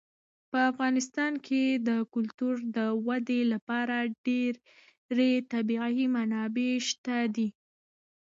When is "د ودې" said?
2.77-3.41